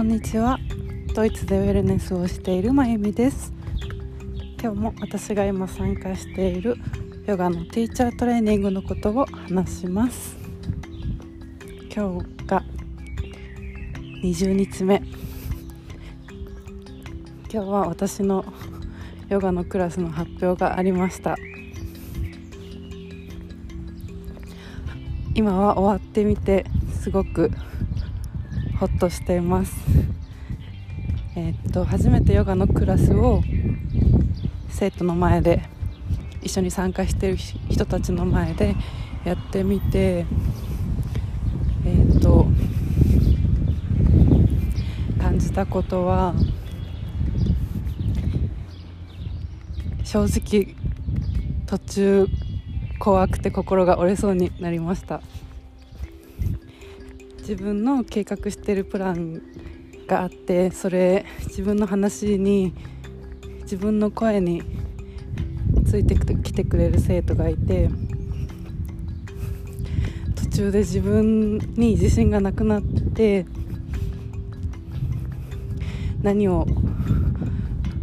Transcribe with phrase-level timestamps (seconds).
[0.00, 0.58] こんにちは。
[1.14, 3.52] ドイツでウェルネスをしているまゆみです。
[4.58, 6.78] 今日も私が今参加している
[7.26, 10.38] ヨガのティーチャートレーニングのことを話します。
[11.94, 12.64] 今日が
[14.22, 15.02] 20日目。
[17.52, 18.42] 今日は私の
[19.28, 21.36] ヨガのクラスの発表がありました。
[25.34, 26.64] 今は終わってみて
[27.02, 27.50] すごく
[28.80, 29.76] ほっとしています。
[31.36, 33.42] えー、っと初めてヨガのクラスを
[34.70, 35.62] 生徒の前で
[36.40, 38.74] 一緒に参加している人たちの前で
[39.22, 40.24] やってみて
[41.84, 42.46] えー、っと
[45.20, 46.34] 感じたことは
[50.04, 50.74] 正直
[51.66, 52.26] 途中
[52.98, 55.20] 怖くて心が折れそうになりました。
[57.40, 59.42] 自分の計画してるプラン
[60.06, 62.74] があってそれ自分の話に
[63.62, 64.62] 自分の声に
[65.86, 67.88] ついてきてくれる生徒がいて
[70.36, 73.46] 途中で自分に自信がなくなって
[76.22, 76.66] 何を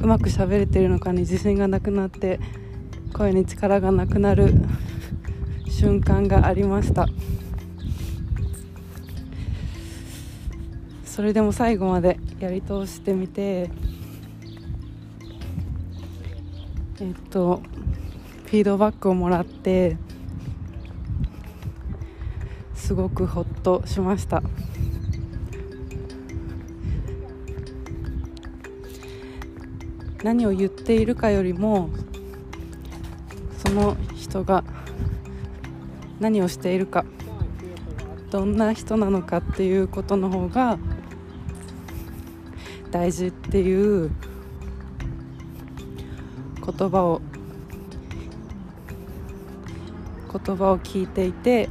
[0.00, 2.40] うまく喋れてるのかに自信がなくなって
[3.12, 4.54] 声に力がなくなる
[5.68, 7.06] 瞬間がありました。
[11.16, 13.70] それでも最後までやり通してみて
[17.00, 17.62] えっと
[18.44, 19.96] フィードバックをもらって
[22.74, 24.42] すごくほっとしました。
[30.22, 31.88] 何を言っているかよりも
[33.56, 34.64] その人が
[36.20, 37.06] 何をしているか
[38.30, 40.78] どんな人なのかっていうことの方が
[42.90, 44.10] 大事っていう
[46.64, 47.20] 言葉を
[50.32, 51.68] 言葉を聞いていて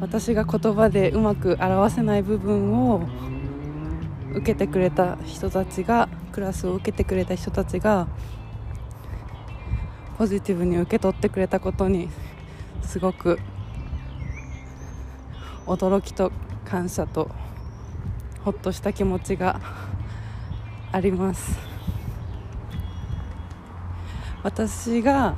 [0.00, 3.02] 私が言葉でうまく表せない部分を
[4.30, 8.06] 受けてくれた人たちがクラスを受けてくれた人たちが
[10.18, 12.08] ポジティブに受け取ってくれたことに
[12.82, 13.38] すごく
[15.66, 16.32] 驚きと
[16.64, 17.30] 感謝と
[18.46, 19.60] ほっとした気持ちが
[20.92, 21.58] あります。
[24.44, 25.34] 私が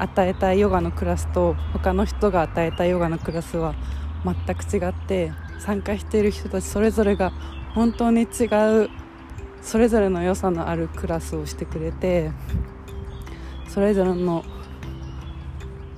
[0.00, 3.76] 与えたいヨガのクラスと他の人が与えたヨガのクラスは
[4.24, 5.30] 全く違って
[5.60, 7.30] 参加している人たちそれぞれが
[7.72, 8.46] 本当に違
[8.82, 8.90] う
[9.62, 12.32] それぞれの良さのあるクラスをしてくれて
[13.68, 14.44] それぞれの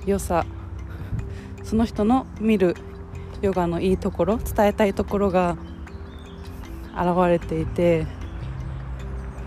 [0.05, 0.45] 良さ
[1.63, 2.75] その人の見る
[3.41, 5.57] ヨガのいいところ伝えたいところが
[6.99, 8.05] 現れていて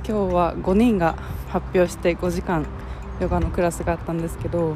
[0.08, 1.14] 今日は5人が
[1.48, 2.66] 発表して5時間
[3.20, 4.74] ヨガのクラスがあったんですけど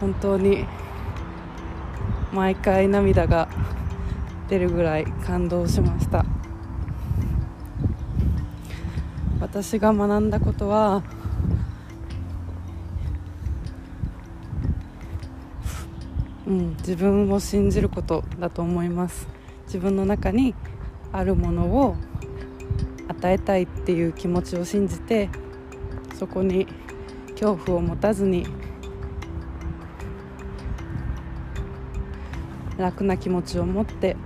[0.00, 0.64] 本当に
[2.32, 3.48] 毎回涙が
[4.48, 6.24] 出るぐらい感動しました。
[9.40, 11.02] 私が学んだことは
[16.46, 19.26] うん、自分を信じることだと思います。
[19.66, 20.54] 自分の中に
[21.16, 21.96] あるものを
[23.08, 25.30] 与えたいっていう気持ちを信じて
[26.18, 26.66] そこに
[27.30, 28.46] 恐怖を持たずに
[32.76, 34.16] 楽な気持ちを持って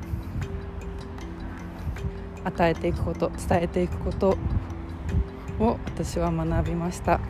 [2.42, 4.36] 与えていくこと伝えていくこと
[5.60, 7.20] を私は学びました。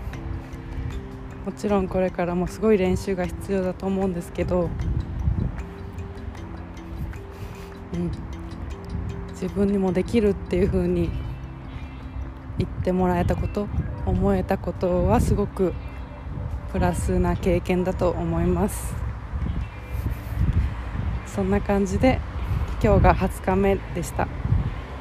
[1.45, 4.71] もちろんこれからもすごい練習が必要だと思うんですけど、
[7.95, 8.11] うん、
[9.41, 11.09] 自分にもできるっていう風に
[12.59, 13.69] 言ってもらえたこと
[14.05, 15.73] 思えたことはすごく
[16.73, 18.95] プラスな経験だと思います。
[21.27, 22.21] そんな感じで
[22.83, 24.29] 今日が20日目でした。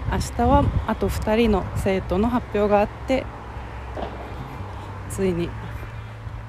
[0.09, 3.25] 明日はあと2人の生徒の発表があって
[5.09, 5.49] ついに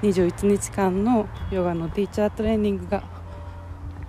[0.01, 3.03] 21日間のヨガのティーチャートレーニングが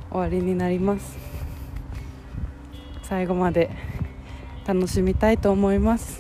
[0.09, 1.32] 終わりになります。
[3.13, 3.69] 最後まで
[4.67, 6.19] 楽しみたいと思います。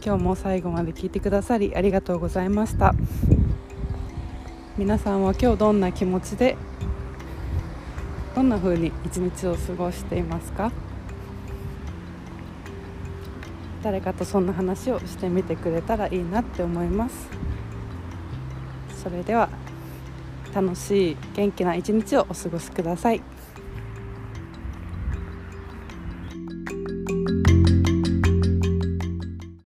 [0.00, 2.94] 今日も最後まで聞いてくださりありがとうございました。
[4.78, 6.56] 皆さんは今日どんな気持ちで
[8.36, 10.70] どんな風に一日を過ごしていますか？
[13.82, 17.28] 誰かとそんな話をしてみてくれたらいいなって思います。
[19.02, 19.48] それでは
[20.54, 23.20] 楽しい元気な一日をお過ごしください。